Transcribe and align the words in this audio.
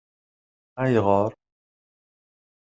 Ayɣer? 0.81 1.27